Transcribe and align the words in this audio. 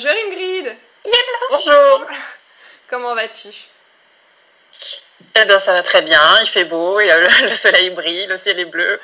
Bonjour 0.00 0.12
Ingrid 0.28 0.76
Bonjour 1.50 2.06
Comment 2.88 3.16
vas-tu? 3.16 3.48
Eh 5.34 5.44
bien, 5.44 5.58
ça 5.58 5.72
va 5.72 5.82
très 5.82 6.02
bien, 6.02 6.40
il 6.40 6.46
fait 6.46 6.66
beau, 6.66 7.00
le, 7.00 7.54
soleil 7.56 7.90
brille, 7.90 8.26
le 8.26 8.38
ciel 8.38 8.60
est 8.60 8.66
bleu. 8.66 9.00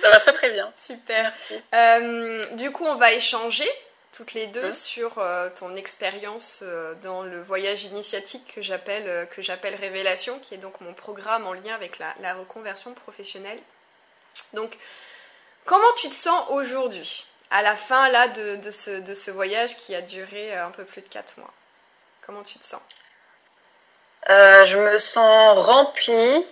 ça 0.00 0.10
va 0.10 0.20
très 0.20 0.32
très 0.32 0.50
bien. 0.50 0.72
Super. 0.76 1.32
Euh, 1.74 2.44
du 2.52 2.70
coup, 2.70 2.84
on 2.84 2.94
va 2.94 3.10
échanger 3.10 3.68
toutes 4.16 4.32
les 4.34 4.46
deux 4.46 4.66
hum. 4.66 4.72
sur 4.72 5.18
euh, 5.18 5.50
ton 5.58 5.74
expérience 5.74 6.60
euh, 6.62 6.94
dans 7.02 7.24
le 7.24 7.42
voyage 7.42 7.82
initiatique 7.82 8.52
que 8.54 8.62
j'appelle 8.62 9.28
que 9.34 9.42
j'appelle 9.42 9.74
Révélation, 9.74 10.38
qui 10.38 10.54
est 10.54 10.58
donc 10.58 10.80
mon 10.82 10.94
programme 10.94 11.48
en 11.48 11.52
lien 11.52 11.74
avec 11.74 11.98
la, 11.98 12.14
la 12.20 12.34
reconversion 12.34 12.94
professionnelle. 12.94 13.58
Donc, 14.52 14.78
comment 15.64 15.92
tu 15.96 16.08
te 16.08 16.14
sens 16.14 16.44
aujourd'hui? 16.50 17.26
À 17.50 17.62
la 17.62 17.76
fin 17.76 18.08
là 18.10 18.28
de, 18.28 18.70
ce, 18.70 19.00
de 19.00 19.14
ce 19.14 19.30
voyage 19.30 19.76
qui 19.76 19.94
a 19.94 20.02
duré 20.02 20.56
euh, 20.56 20.66
un 20.66 20.70
peu 20.70 20.84
plus 20.84 21.02
de 21.02 21.08
4 21.08 21.38
mois. 21.38 21.52
Comment 22.24 22.42
tu 22.42 22.58
te 22.58 22.64
sens? 22.64 22.80
Euh, 24.30 24.64
Je 24.64 24.78
me 24.78 24.98
sens 24.98 25.58
remplie, 25.58 26.46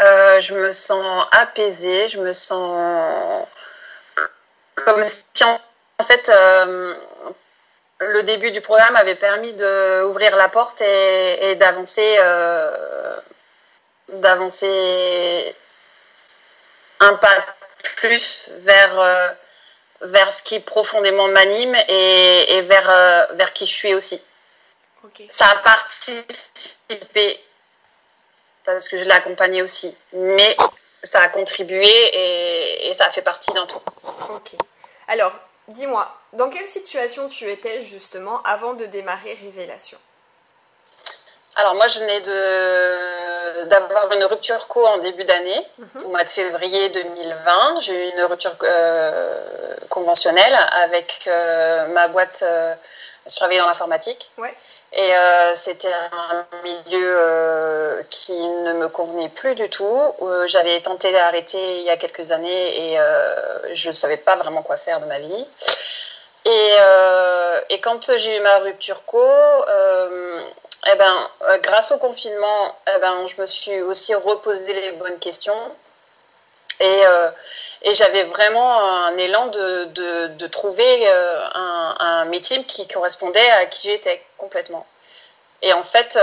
euh, 0.00 0.40
je 0.40 0.54
me 0.54 0.72
sens 0.72 1.26
apaisée, 1.32 2.08
je 2.08 2.20
me 2.20 2.32
sens 2.32 3.46
comme 4.74 5.02
si 5.02 5.24
en, 5.42 5.58
fait 6.04 6.30
le 7.98 8.22
début 8.24 8.50
du 8.50 8.60
programme 8.60 8.94
avait 8.96 9.14
permis 9.14 9.52
d'ouvrir 9.54 10.36
la 10.36 10.48
porte 10.48 10.80
et, 10.82 11.50
et 11.50 11.54
d'avancer 11.54 12.18
d'avancer 14.08 15.54
un 17.00 17.14
pas 17.14 17.46
plus 17.96 18.50
vers 18.64 19.34
vers 20.02 20.32
ce 20.32 20.42
qui 20.42 20.60
profondément 20.60 21.28
m'anime 21.28 21.76
et, 21.88 22.60
vers, 22.62 22.90
euh, 22.90 23.26
vers 23.32 23.52
qui 23.52 23.66
je 23.66 23.72
suis 23.72 23.94
aussi. 23.94 24.22
Ça 25.28 25.48
a 25.48 25.56
participé 25.56 27.40
parce 28.64 28.88
que 28.88 28.98
je 28.98 29.04
l'ai 29.04 29.12
accompagné 29.12 29.62
aussi, 29.62 29.96
mais 30.12 30.56
ça 31.02 31.20
a 31.20 31.28
contribué 31.28 31.86
et, 31.86 32.92
ça 32.94 33.06
a 33.06 33.10
fait 33.10 33.22
partie 33.22 33.52
d'un 33.52 33.66
tout. 33.66 33.80
Ok. 34.30 34.52
Alors, 35.08 35.32
dis-moi, 35.68 36.12
dans 36.32 36.50
quelle 36.50 36.66
situation 36.66 37.28
tu 37.28 37.48
étais 37.48 37.82
justement 37.82 38.42
avant 38.42 38.74
de 38.74 38.86
démarrer 38.86 39.34
Révélation? 39.34 39.98
Alors 41.56 41.74
moi, 41.74 41.86
je 41.86 42.00
venais 42.00 42.20
d'avoir 43.64 44.12
une 44.12 44.24
rupture 44.24 44.68
co 44.68 44.86
en 44.86 44.98
début 44.98 45.24
d'année, 45.24 45.66
mhm. 45.78 46.04
au 46.04 46.08
mois 46.08 46.22
de 46.22 46.28
février 46.28 46.90
2020. 46.90 47.80
J'ai 47.80 47.94
eu 47.94 48.12
une 48.12 48.24
rupture 48.24 48.54
euh, 48.62 49.74
conventionnelle 49.88 50.54
avec 50.84 51.24
euh, 51.26 51.86
ma 51.88 52.08
boîte. 52.08 52.40
Euh, 52.42 52.74
je 53.28 53.34
travaillais 53.34 53.60
dans 53.60 53.66
l'informatique. 53.66 54.30
Et 54.92 55.12
c'était 55.56 55.92
un 55.92 56.46
milieu 56.62 58.06
qui 58.08 58.32
ne 58.32 58.72
me 58.74 58.88
convenait 58.88 59.28
plus 59.28 59.54
du 59.54 59.68
tout. 59.68 60.00
J'avais 60.46 60.80
tenté 60.80 61.12
d'arrêter 61.12 61.58
il 61.58 61.82
y 61.82 61.90
a 61.90 61.96
quelques 61.96 62.30
années 62.30 62.92
et 62.92 62.98
je 63.74 63.88
ne 63.88 63.92
savais 63.92 64.16
pas 64.16 64.36
vraiment 64.36 64.62
quoi 64.62 64.76
faire 64.76 65.00
de 65.00 65.06
ma 65.06 65.18
vie. 65.18 65.46
Et, 66.46 66.74
et 67.68 67.80
quand 67.80 68.16
j'ai 68.16 68.36
eu 68.36 68.40
ma 68.40 68.58
rupture 68.58 69.04
co, 69.04 69.20
eh 70.92 70.94
ben, 70.96 71.30
euh, 71.42 71.58
grâce 71.58 71.90
au 71.92 71.98
confinement, 71.98 72.76
eh 72.94 73.00
ben, 73.00 73.26
je 73.26 73.40
me 73.40 73.46
suis 73.46 73.80
aussi 73.82 74.14
reposé 74.14 74.72
les 74.72 74.92
bonnes 74.92 75.18
questions. 75.18 75.56
Et, 76.80 77.06
euh, 77.06 77.30
et 77.82 77.94
j'avais 77.94 78.24
vraiment 78.24 79.06
un 79.06 79.16
élan 79.16 79.46
de, 79.46 79.84
de, 79.84 80.26
de 80.28 80.46
trouver 80.46 81.08
euh, 81.08 81.46
un, 81.54 81.96
un, 81.98 82.24
métier 82.26 82.62
qui 82.64 82.86
correspondait 82.86 83.50
à 83.52 83.66
qui 83.66 83.88
j'étais 83.88 84.22
complètement. 84.36 84.86
Et 85.62 85.72
en 85.72 85.82
fait, 85.82 86.18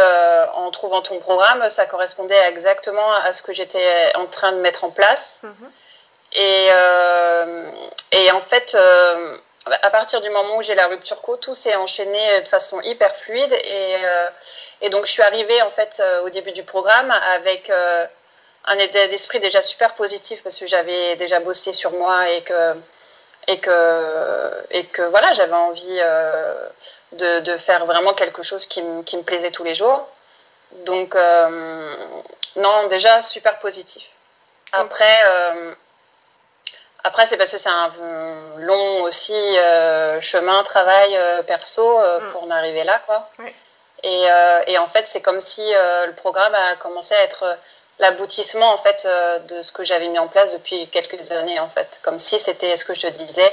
en 0.53 0.69
trouvant 0.69 1.01
ton 1.01 1.17
programme, 1.17 1.67
ça 1.67 1.87
correspondait 1.87 2.39
exactement 2.49 3.13
à 3.25 3.31
ce 3.31 3.41
que 3.41 3.51
j'étais 3.51 4.15
en 4.15 4.27
train 4.27 4.51
de 4.51 4.57
mettre 4.57 4.83
en 4.83 4.91
place. 4.91 5.41
Mm-hmm. 5.43 6.39
Et, 6.39 6.69
et 8.11 8.31
en 8.31 8.39
fait, 8.39 8.77
à 9.65 9.89
partir 9.89 10.21
du 10.21 10.29
moment 10.29 10.57
où 10.57 10.61
j'ai 10.61 10.75
la 10.75 10.87
rupture 10.87 11.21
co, 11.21 11.37
tout 11.37 11.55
s'est 11.55 11.75
enchaîné 11.75 12.41
de 12.41 12.47
façon 12.47 12.81
hyper 12.81 13.15
fluide. 13.15 13.53
Et, 13.53 13.95
euh, 14.03 14.29
et 14.81 14.89
donc 14.89 15.05
je 15.05 15.11
suis 15.11 15.21
arrivée 15.21 15.61
en 15.61 15.69
fait 15.69 16.01
euh, 16.01 16.23
au 16.23 16.29
début 16.29 16.51
du 16.51 16.63
programme 16.63 17.11
avec 17.35 17.69
euh, 17.69 18.05
un 18.65 18.77
état 18.77 19.07
d'esprit 19.07 19.39
déjà 19.39 19.61
super 19.61 19.93
positif 19.95 20.43
parce 20.43 20.57
que 20.57 20.67
j'avais 20.67 21.15
déjà 21.15 21.39
bossé 21.39 21.71
sur 21.71 21.91
moi 21.91 22.29
et 22.29 22.41
que 22.41 22.73
et 23.47 23.59
que 23.59 24.51
et 24.71 24.85
que 24.85 25.01
voilà 25.01 25.31
j'avais 25.33 25.53
envie 25.53 25.99
de, 27.13 27.39
de, 27.41 27.57
faire 27.57 27.85
vraiment 27.85 28.13
quelque 28.13 28.41
chose 28.41 28.67
qui, 28.67 28.81
qui, 29.05 29.17
me 29.17 29.23
plaisait 29.23 29.51
tous 29.51 29.65
les 29.65 29.75
jours. 29.75 30.07
Donc 30.85 31.17
non 32.55 32.87
déjà 32.87 33.21
super 33.21 33.59
positif. 33.59 34.11
Après 34.71 35.19
après, 37.03 37.25
c'est 37.27 37.37
parce 37.37 37.51
que 37.51 37.57
c'est 37.57 37.69
un 37.69 37.91
long 38.59 39.01
aussi 39.03 39.33
euh, 39.33 40.21
chemin, 40.21 40.63
travail 40.63 41.17
euh, 41.17 41.43
perso 41.43 41.99
euh, 41.99 42.21
mm. 42.21 42.27
pour 42.27 42.43
en 42.43 42.49
arriver 42.49 42.83
là, 42.85 43.01
quoi. 43.05 43.29
Et, 44.03 44.25
et, 44.67 44.77
en 44.77 44.87
fait, 44.87 45.07
c'est 45.07 45.21
comme 45.21 45.39
si 45.39 45.61
le 45.61 46.11
programme 46.11 46.53
a 46.53 46.75
commencé 46.75 47.15
à 47.15 47.23
être 47.23 47.57
l'aboutissement 47.99 48.73
en 48.73 48.77
fait 48.77 49.07
de 49.47 49.61
ce 49.61 49.71
que 49.71 49.85
j'avais 49.85 50.09
mis 50.09 50.19
en 50.19 50.27
place 50.27 50.51
depuis 50.51 50.89
quelques 50.89 51.31
années, 51.31 51.57
en 51.61 51.69
fait. 51.69 52.01
Comme 52.03 52.19
si 52.19 52.37
c'était 52.37 52.75
ce 52.75 52.83
que 52.83 52.93
je 52.93 52.99
te 52.99 53.07
disais, 53.07 53.49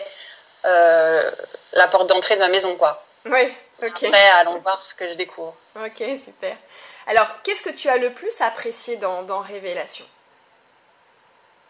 la 0.64 1.86
porte 1.88 2.08
d'entrée 2.08 2.34
de 2.34 2.40
ma 2.40 2.48
maison, 2.48 2.74
quoi. 2.74 3.00
Oui. 3.26 3.54
Ok. 3.80 4.02
Après, 4.02 4.28
allons 4.40 4.58
voir 4.58 4.76
ce 4.82 4.92
que 4.92 5.06
je 5.06 5.14
découvre. 5.14 5.54
Ok, 5.76 6.02
super. 6.22 6.56
Alors, 7.06 7.28
qu'est-ce 7.44 7.62
que 7.62 7.70
tu 7.70 7.88
as 7.88 7.98
le 7.98 8.12
plus 8.12 8.40
apprécié 8.40 8.96
dans, 8.96 9.22
dans 9.22 9.38
Révélation? 9.38 10.04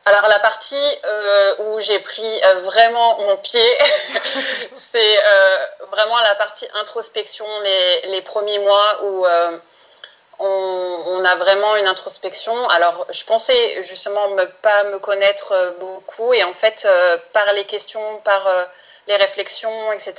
Alors 0.06 0.28
la 0.28 0.38
partie 0.38 0.98
euh, 1.04 1.54
où 1.58 1.80
j'ai 1.80 1.98
pris 1.98 2.42
euh, 2.44 2.54
vraiment 2.60 3.18
mon 3.18 3.36
pied, 3.36 3.78
c'est 4.74 5.18
euh, 5.18 5.66
vraiment 5.90 6.18
la 6.20 6.34
partie 6.36 6.66
introspection, 6.74 7.44
les, 8.04 8.22
premiers 8.22 8.58
mois 8.60 9.02
où 9.02 9.26
on, 10.38 11.02
on, 11.06 11.24
a 11.24 11.34
vraiment 11.36 11.76
une 11.76 11.86
introspection. 11.86 12.68
Alors 12.70 13.06
je 13.10 13.24
pensais 13.24 13.82
justement 13.82 14.28
ne 14.28 14.44
pas 14.44 14.84
me 14.84 14.98
connaître 14.98 15.74
beaucoup 15.80 16.32
et 16.32 16.44
en 16.44 16.54
fait 16.54 16.88
par 17.32 17.52
les 17.52 17.64
questions, 17.64 18.18
par 18.24 18.48
les 19.06 19.16
réflexions, 19.16 19.92
etc. 19.92 20.14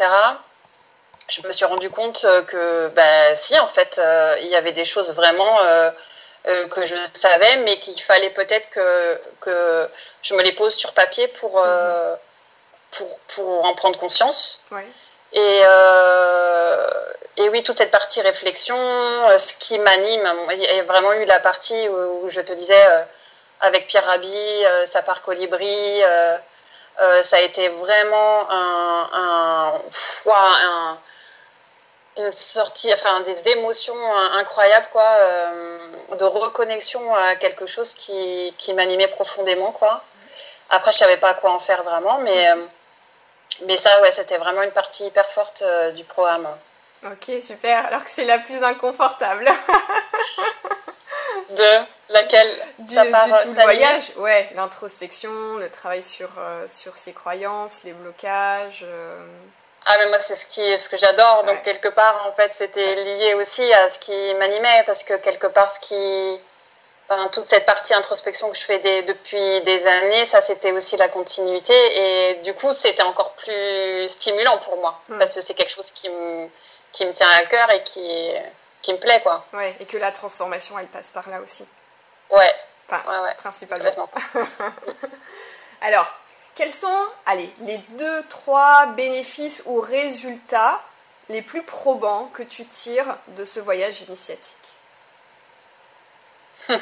Je 1.27 1.41
me 1.47 1.51
suis 1.51 1.65
rendu 1.65 1.89
compte 1.89 2.25
que 2.47 2.87
ben 2.89 3.35
si 3.35 3.57
en 3.59 3.67
fait 3.67 3.99
il 4.41 4.47
y 4.47 4.55
avait 4.55 4.73
des 4.73 4.85
choses 4.85 5.13
vraiment 5.13 5.57
euh, 6.47 6.67
que 6.69 6.83
je 6.85 6.95
savais, 7.13 7.57
mais 7.57 7.77
qu'il 7.77 8.01
fallait 8.01 8.31
peut-être 8.31 8.67
que, 8.71 9.21
que 9.41 9.87
je 10.23 10.33
me 10.33 10.41
les 10.41 10.53
pose 10.53 10.73
sur 10.73 10.93
papier 10.93 11.27
pour, 11.27 11.61
euh, 11.63 12.15
pour, 12.91 13.19
pour, 13.35 13.65
en 13.65 13.75
prendre 13.75 13.99
conscience. 13.99 14.61
Et, 15.33 15.61
euh, 15.63 16.89
et 17.37 17.47
oui, 17.49 17.61
toute 17.61 17.77
cette 17.77 17.91
partie 17.91 18.21
réflexion, 18.21 18.75
ce 19.37 19.53
qui 19.59 19.77
m'anime, 19.77 20.33
il 20.51 20.59
y 20.59 20.79
a 20.79 20.83
vraiment 20.83 21.13
eu 21.13 21.25
la 21.25 21.39
partie 21.39 21.87
où, 21.89 22.27
je 22.29 22.41
te 22.41 22.53
disais, 22.53 22.87
avec 23.61 23.85
Pierre 23.85 24.05
Rabhi, 24.05 24.63
sa 24.85 25.03
part 25.03 25.21
colibri, 25.21 26.01
ça 27.21 27.37
a 27.37 27.41
été 27.41 27.69
vraiment 27.69 28.49
un, 28.49 29.09
un, 29.13 29.81
un 30.25 30.97
une 32.17 32.31
sortie, 32.31 32.93
enfin 32.93 33.21
des 33.21 33.49
émotions 33.49 33.95
incroyables, 34.33 34.87
quoi, 34.91 35.07
euh, 35.19 35.77
de 36.17 36.25
reconnexion 36.25 37.15
à 37.15 37.35
quelque 37.35 37.65
chose 37.65 37.93
qui, 37.93 38.53
qui 38.57 38.73
m'animait 38.73 39.07
profondément, 39.07 39.71
quoi. 39.71 40.03
Après, 40.69 40.91
je 40.91 40.97
savais 40.97 41.17
pas 41.17 41.33
quoi 41.33 41.51
en 41.51 41.59
faire 41.59 41.83
vraiment, 41.83 42.19
mais, 42.19 42.49
euh, 42.49 42.55
mais 43.65 43.77
ça, 43.77 44.01
ouais, 44.01 44.11
c'était 44.11 44.37
vraiment 44.37 44.63
une 44.63 44.71
partie 44.71 45.05
hyper 45.05 45.25
forte 45.25 45.61
euh, 45.65 45.91
du 45.91 46.03
programme. 46.03 46.47
Ok, 47.05 47.41
super. 47.41 47.85
Alors 47.87 48.03
que 48.03 48.09
c'est 48.09 48.25
la 48.25 48.37
plus 48.37 48.61
inconfortable. 48.63 49.45
de 51.49 51.85
laquelle 52.09 52.67
du, 52.79 52.93
ça 52.93 53.05
part, 53.05 53.45
du 53.45 53.53
voyage, 53.53 54.11
ouais, 54.17 54.49
l'introspection, 54.55 55.55
le 55.57 55.69
travail 55.69 56.03
sur, 56.03 56.29
sur 56.67 56.95
ses 56.95 57.13
croyances, 57.13 57.83
les 57.83 57.93
blocages. 57.93 58.85
Ah 59.85 59.95
mais 59.99 60.09
moi 60.09 60.19
c'est 60.21 60.35
ce 60.35 60.45
qui 60.45 60.77
ce 60.77 60.89
que 60.89 60.97
j'adore 60.97 61.43
donc 61.43 61.63
quelque 61.63 61.87
part 61.87 62.27
en 62.27 62.31
fait 62.33 62.53
c'était 62.53 62.95
lié 62.95 63.33
aussi 63.33 63.73
à 63.73 63.89
ce 63.89 63.97
qui 63.97 64.33
m'animait 64.35 64.83
parce 64.85 65.03
que 65.03 65.15
quelque 65.15 65.47
part 65.47 65.69
ce 65.71 65.79
qui 65.79 66.41
enfin, 67.09 67.27
toute 67.29 67.49
cette 67.49 67.65
partie 67.65 67.93
introspection 67.95 68.51
que 68.51 68.57
je 68.57 68.61
fais 68.61 68.77
des, 68.77 69.01
depuis 69.01 69.61
des 69.61 69.87
années 69.87 70.25
ça 70.27 70.39
c'était 70.41 70.71
aussi 70.71 70.97
la 70.97 71.09
continuité 71.09 71.73
et 71.73 72.35
du 72.43 72.53
coup 72.53 72.71
c'était 72.73 73.01
encore 73.01 73.33
plus 73.33 74.07
stimulant 74.07 74.57
pour 74.59 74.77
moi 74.77 75.01
hmm. 75.09 75.17
parce 75.17 75.33
que 75.33 75.41
c'est 75.41 75.55
quelque 75.55 75.73
chose 75.73 75.89
qui 75.91 76.09
me 76.09 76.47
qui 76.91 77.05
me 77.05 77.11
tient 77.11 77.29
à 77.29 77.45
cœur 77.45 77.71
et 77.71 77.83
qui 77.83 78.31
qui 78.83 78.93
me 78.93 78.99
plaît 78.99 79.21
quoi. 79.21 79.43
Ouais 79.53 79.75
et 79.79 79.85
que 79.85 79.97
la 79.97 80.11
transformation 80.11 80.77
elle 80.77 80.87
passe 80.87 81.09
par 81.09 81.27
là 81.27 81.41
aussi. 81.41 81.65
Ouais. 82.29 82.53
Enfin, 82.87 83.01
ouais, 83.09 83.19
ouais. 83.23 83.35
principalement. 83.35 84.09
Alors 85.81 86.07
quels 86.61 86.71
sont, 86.71 87.07
allez, 87.25 87.51
les 87.61 87.79
deux, 87.97 88.23
trois 88.29 88.85
bénéfices 88.95 89.63
ou 89.65 89.81
résultats 89.81 90.79
les 91.27 91.41
plus 91.41 91.63
probants 91.63 92.29
que 92.35 92.43
tu 92.43 92.67
tires 92.67 93.17
de 93.29 93.45
ce 93.45 93.59
voyage 93.59 94.01
initiatique 94.01 94.55
euh, 96.69 96.81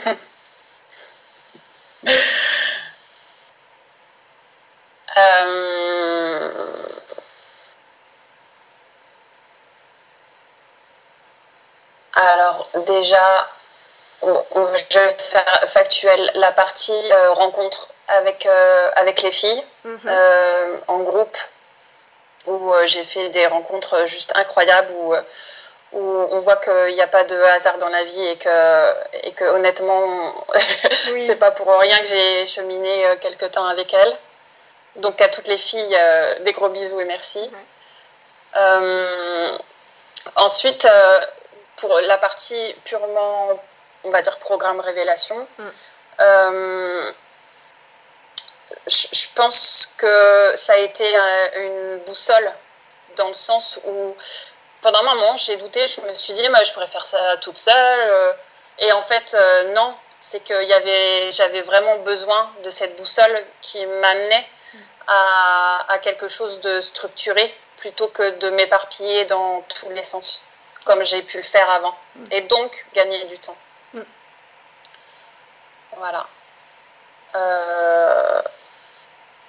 Alors 12.16 12.70
déjà, 12.86 13.48
je 14.24 15.00
vais 15.00 15.18
faire 15.20 15.70
factuel 15.70 16.31
la 16.36 16.52
partie 16.52 16.92
euh, 17.14 17.31
rencontre 17.31 17.88
avec, 18.09 18.45
euh, 18.45 18.89
avec 18.95 19.21
les 19.21 19.31
filles 19.31 19.63
mhm. 19.83 20.00
euh, 20.07 20.77
en 20.88 21.00
groupe 21.00 21.38
où 22.47 22.73
j'ai 22.85 23.03
fait 23.03 23.29
des 23.29 23.45
rencontres 23.47 24.06
juste 24.07 24.31
incroyables 24.35 24.91
où, 24.94 25.13
où 25.91 26.27
on 26.31 26.39
voit 26.39 26.56
qu'il 26.57 26.95
n'y 26.95 27.01
a 27.01 27.07
pas 27.07 27.23
de 27.23 27.35
hasard 27.35 27.77
dans 27.77 27.89
la 27.89 28.03
vie 28.03 28.27
et 28.27 28.38
que, 28.38 28.94
et 29.23 29.31
que 29.33 29.45
honnêtement, 29.45 30.33
c'est 31.27 31.35
pas 31.35 31.51
pour 31.51 31.67
rien 31.77 32.00
que 32.00 32.06
j'ai 32.06 32.47
cheminé 32.47 33.06
quelques 33.21 33.51
temps 33.51 33.67
avec 33.67 33.94
elles. 33.94 34.17
Donc 34.95 35.21
à 35.21 35.27
toutes 35.27 35.47
les 35.47 35.57
filles, 35.57 35.97
des 36.41 36.53
gros 36.53 36.69
bisous 36.69 37.00
et 37.01 37.06
merci. 37.06 37.51
ensuite, 40.38 40.88
pour 41.75 42.00
la 42.00 42.17
partie 42.17 42.75
purement, 42.85 43.50
on 44.06 44.09
va 44.09 44.21
dire, 44.21 44.38
programme 44.38 44.79
révélation, 44.79 45.45
mm. 45.57 47.13
Euh, 48.89 49.07
je, 49.12 49.27
pense 49.36 49.94
que 49.97 50.53
ça 50.56 50.74
a 50.74 50.77
été 50.77 51.06
une 51.56 52.00
boussole 52.00 52.51
dans 53.15 53.27
le 53.27 53.33
sens 53.33 53.80
où 53.86 54.15
pendant 54.81 55.00
un 55.00 55.15
moment 55.15 55.36
j'ai 55.36 55.57
douté, 55.57 55.88
je 55.88 56.01
me 56.01 56.13
suis 56.15 56.33
dit 56.33 56.47
moi 56.50 56.63
je 56.63 56.74
pourrais 56.74 56.88
faire 56.88 57.06
ça 57.06 57.38
toute 57.38 57.57
seule 57.57 57.75
euh, 57.75 58.33
et 58.80 58.91
en 58.94 59.01
fait 59.01 59.33
euh, 59.33 59.74
non, 59.74 59.95
c'est 60.19 60.44
que 60.44 60.63
y 60.63 61.31
j'avais 61.31 61.62
vraiment 61.62 61.97
besoin 62.00 62.51
de 62.63 62.69
cette 62.69 62.95
boussole 62.97 63.45
qui 63.62 63.86
m'amenait 63.86 64.47
à, 65.07 65.85
à, 65.89 66.00
quelque 66.00 66.27
chose 66.27 66.59
de 66.62 66.81
structuré 66.81 67.53
plutôt 67.77 68.07
que 68.09 68.38
de 68.38 68.50
m'éparpiller 68.51 69.25
dans 69.25 69.62
tous 69.62 69.89
les 69.89 70.03
sens 70.03 70.44
comme 70.85 71.03
j'ai 71.03 71.21
pu 71.21 71.38
le 71.38 71.44
faire 71.44 71.69
avant. 71.69 71.95
Mm. 72.15 72.24
Et 72.31 72.42
donc 72.42 72.85
gagner 72.94 73.24
du 73.25 73.38
temps. 73.39 73.57
Mm. 73.94 74.01
Voilà. 75.97 76.25
Euh, 77.35 78.42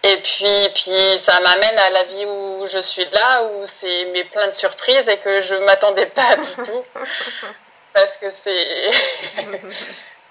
et 0.02 0.16
puis, 0.16 0.68
puis 0.74 1.18
ça 1.18 1.38
m'amène 1.40 1.78
à 1.78 1.90
la 1.90 2.04
vie 2.04 2.24
où 2.26 2.66
je 2.66 2.78
suis 2.78 3.04
là, 3.06 3.42
où 3.44 3.66
c'est 3.66 4.06
mes 4.06 4.24
plein 4.24 4.46
de 4.46 4.52
surprises 4.52 5.08
et 5.08 5.18
que 5.18 5.40
je 5.40 5.54
m'attendais 5.56 6.06
pas 6.06 6.36
du 6.36 6.50
tout. 6.64 6.84
Parce 7.92 8.16
que 8.16 8.30
c'est 8.30 8.90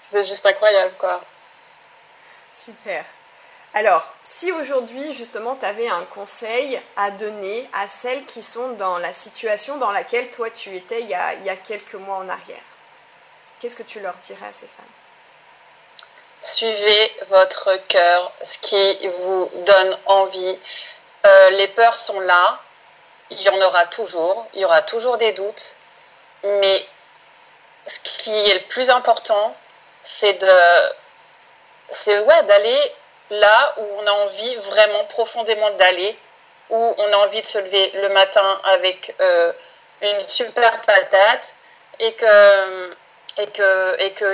c'est 0.04 0.26
juste 0.26 0.44
incroyable, 0.46 0.92
quoi. 0.98 1.20
Super. 2.52 3.04
Alors, 3.72 4.12
si 4.24 4.50
aujourd'hui, 4.50 5.14
justement, 5.14 5.54
tu 5.54 5.64
avais 5.64 5.88
un 5.88 6.04
conseil 6.04 6.80
à 6.96 7.12
donner 7.12 7.68
à 7.72 7.86
celles 7.86 8.24
qui 8.24 8.42
sont 8.42 8.70
dans 8.70 8.98
la 8.98 9.12
situation 9.12 9.76
dans 9.76 9.92
laquelle 9.92 10.30
toi 10.32 10.50
tu 10.50 10.74
étais 10.74 11.02
il 11.02 11.08
y 11.08 11.14
a, 11.14 11.56
quelques 11.56 11.94
mois 11.94 12.16
en 12.16 12.28
arrière, 12.28 12.62
qu'est-ce 13.60 13.76
que 13.76 13.84
tu 13.84 14.00
leur 14.00 14.14
dirais 14.24 14.46
à 14.46 14.52
ces 14.52 14.66
femmes? 14.66 14.84
Suivez 16.40 17.12
votre 17.28 17.76
cœur, 17.88 18.32
ce 18.42 18.58
qui 18.58 19.08
vous 19.08 19.50
donne 19.66 19.98
envie. 20.06 20.58
Euh, 21.26 21.50
les 21.50 21.68
peurs 21.68 21.98
sont 21.98 22.18
là, 22.20 22.58
il 23.30 23.40
y 23.42 23.48
en 23.50 23.60
aura 23.60 23.84
toujours, 23.86 24.46
il 24.54 24.60
y 24.60 24.64
aura 24.64 24.80
toujours 24.82 25.18
des 25.18 25.32
doutes, 25.32 25.76
mais 26.42 26.86
ce 27.86 28.00
qui 28.00 28.34
est 28.34 28.54
le 28.54 28.68
plus 28.68 28.88
important, 28.88 29.54
c'est 30.02 30.32
de, 30.34 30.58
c'est 31.90 32.18
ouais, 32.20 32.42
d'aller 32.44 32.92
là 33.30 33.74
où 33.76 33.86
on 33.98 34.06
a 34.06 34.12
envie 34.12 34.56
vraiment 34.56 35.04
profondément 35.04 35.70
d'aller, 35.72 36.18
où 36.70 36.94
on 36.96 37.12
a 37.12 37.16
envie 37.18 37.42
de 37.42 37.46
se 37.46 37.58
lever 37.58 37.90
le 37.94 38.08
matin 38.08 38.60
avec 38.64 39.14
euh, 39.20 39.52
une 40.02 40.20
super 40.20 40.80
patate 40.80 41.54
et 41.98 42.12
que, 42.14 42.96
et 43.38 43.46
que, 43.46 44.02
et 44.02 44.12
que 44.12 44.24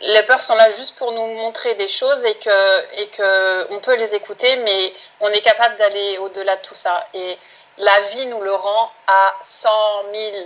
les 0.00 0.22
peurs 0.24 0.40
sont 0.40 0.54
là 0.54 0.68
juste 0.70 0.96
pour 0.98 1.12
nous 1.12 1.26
montrer 1.26 1.74
des 1.74 1.88
choses 1.88 2.24
et 2.24 2.34
que, 2.34 3.00
et 3.00 3.08
que 3.08 3.72
on 3.72 3.78
peut 3.80 3.96
les 3.96 4.14
écouter, 4.14 4.56
mais 4.56 4.92
on 5.20 5.28
est 5.28 5.40
capable 5.40 5.76
d'aller 5.76 6.18
au-delà 6.18 6.56
de 6.56 6.62
tout 6.62 6.74
ça. 6.74 7.06
Et 7.14 7.38
la 7.78 8.00
vie 8.02 8.26
nous 8.26 8.40
le 8.40 8.54
rend 8.54 8.90
à 9.06 9.34
100 9.42 9.70
000. 10.14 10.36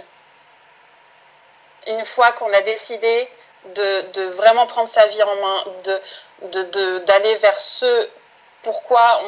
Une 1.88 2.04
fois 2.04 2.32
qu'on 2.32 2.52
a 2.52 2.60
décidé 2.60 3.28
de, 3.74 4.02
de, 4.12 4.22
vraiment 4.30 4.66
prendre 4.66 4.88
sa 4.88 5.06
vie 5.06 5.22
en 5.22 5.34
main, 5.36 5.64
de, 5.84 6.98
d'aller 6.98 7.34
vers 7.36 7.60
ce 7.60 8.08
pourquoi 8.62 9.22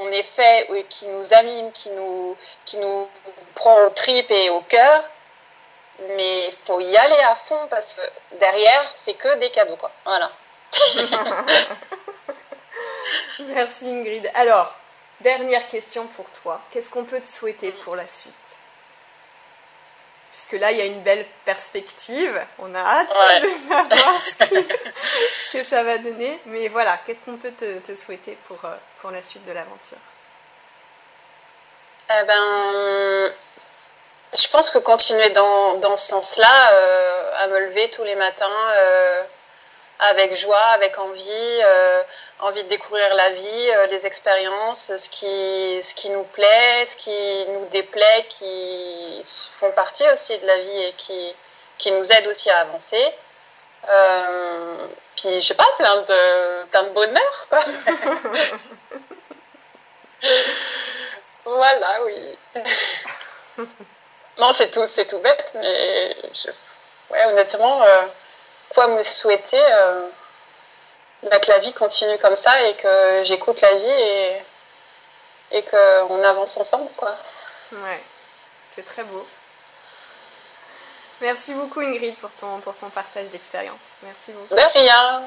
on, 0.00 0.08
est 0.12 0.22
fait 0.22 0.68
et 0.74 0.84
qui 0.84 1.06
nous 1.08 1.34
anime, 1.34 1.70
qui 1.72 1.90
nous, 1.90 2.36
qui 2.64 2.78
nous 2.78 3.08
prend 3.54 3.84
au 3.84 3.90
tripes 3.90 4.30
et 4.30 4.50
au 4.50 4.60
cœur. 4.60 5.10
Mais 6.00 6.46
il 6.46 6.52
faut 6.52 6.80
y 6.80 6.96
aller 6.96 7.20
à 7.28 7.34
fond 7.34 7.66
parce 7.68 7.94
que 7.94 8.36
derrière, 8.38 8.90
c'est 8.94 9.14
que 9.14 9.38
des 9.38 9.50
cadeaux. 9.50 9.76
Quoi. 9.76 9.90
Voilà. 10.04 10.30
Merci 13.40 13.86
Ingrid. 13.88 14.30
Alors, 14.34 14.74
dernière 15.20 15.68
question 15.68 16.06
pour 16.06 16.30
toi. 16.30 16.60
Qu'est-ce 16.70 16.90
qu'on 16.90 17.04
peut 17.04 17.20
te 17.20 17.26
souhaiter 17.26 17.72
pour 17.72 17.96
la 17.96 18.06
suite? 18.06 18.32
Puisque 20.32 20.52
là, 20.60 20.70
il 20.70 20.78
y 20.78 20.80
a 20.80 20.84
une 20.84 21.02
belle 21.02 21.26
perspective. 21.44 22.40
On 22.60 22.72
a 22.72 22.78
hâte 22.78 23.42
de 23.42 23.56
savoir 23.68 24.22
ce, 24.22 25.52
que 25.52 25.64
ça 25.64 25.82
va 25.82 25.98
donner. 25.98 26.38
Mais 26.46 26.68
voilà, 26.68 26.96
qu'est-ce 27.04 27.18
qu'on 27.24 27.36
peut 27.36 27.52
te, 27.52 27.94
souhaiter 27.96 28.38
pour, 28.46 28.64
euh, 28.64 28.76
pour 29.00 29.10
la 29.10 29.22
suite 29.22 29.44
de 29.46 29.52
l'aventure? 29.52 29.98
Eh 32.10 32.24
ben, 32.24 33.32
je 34.36 34.48
pense 34.48 34.70
que 34.70 34.78
continuer 34.78 35.30
dans, 35.30 35.74
dans 35.76 35.96
ce 35.96 36.08
sens-là, 36.08 36.72
euh, 36.72 37.30
à 37.42 37.46
me 37.48 37.60
lever 37.60 37.90
tous 37.90 38.04
les 38.04 38.14
matins 38.16 38.46
euh, 38.76 39.22
avec 40.10 40.36
joie, 40.36 40.66
avec 40.74 40.98
envie, 40.98 41.62
envie 42.40 42.62
de 42.62 42.68
découvrir 42.68 43.14
la 43.14 43.30
vie, 43.30 43.70
euh, 43.70 43.86
les 43.86 44.06
expériences, 44.06 44.96
ce 44.96 45.10
qui, 45.10 45.82
ce 45.82 45.94
qui 45.94 46.10
nous 46.10 46.24
plaît, 46.24 46.84
ce 46.86 46.96
qui 46.96 47.46
nous 47.48 47.66
déplaît, 47.66 48.26
qui 48.28 49.22
font 49.58 49.72
partie 49.72 50.08
aussi 50.10 50.38
de 50.38 50.46
la 50.46 50.58
vie 50.58 50.84
et 50.84 50.92
qui, 50.92 51.34
qui 51.78 51.90
nous 51.90 52.12
aident 52.12 52.28
aussi 52.28 52.50
à 52.50 52.60
avancer. 52.60 53.04
Euh, 53.88 54.86
puis, 55.16 55.40
je 55.40 55.46
sais 55.46 55.54
pas, 55.54 55.66
plein 55.78 55.96
de, 56.02 56.64
plein 56.66 56.82
de 56.84 56.90
bonheur, 56.90 57.48
quoi. 57.48 57.64
voilà, 61.44 62.02
oui. 62.04 62.38
non, 64.38 64.52
c'est 64.52 64.70
tout, 64.70 64.86
c'est 64.86 65.06
tout 65.06 65.18
bête, 65.18 65.50
mais 65.54 66.16
ouais, 67.10 67.24
honnêtement, 67.26 67.82
euh, 67.82 68.02
quoi 68.70 68.86
me 68.88 69.02
souhaiter 69.02 69.60
bah, 71.24 71.38
que 71.40 71.50
la 71.50 71.58
vie 71.58 71.72
continue 71.72 72.16
comme 72.18 72.36
ça 72.36 72.62
et 72.62 72.74
que 72.74 73.22
j'écoute 73.24 73.60
la 73.60 73.74
vie 73.74 73.90
et, 73.90 74.42
et 75.52 75.62
qu'on 75.62 76.22
avance 76.22 76.56
ensemble. 76.56 76.88
Quoi. 76.96 77.12
Ouais, 77.72 78.00
c'est 78.74 78.84
très 78.84 79.02
beau. 79.02 79.26
Merci 81.20 81.52
beaucoup 81.54 81.80
Ingrid 81.80 82.16
pour 82.18 82.30
ton, 82.30 82.60
pour 82.60 82.76
ton 82.76 82.90
partage 82.90 83.26
d'expérience. 83.30 83.80
Merci 84.02 84.30
beaucoup. 84.30 84.54
De 84.54 84.78
rien. 84.78 85.22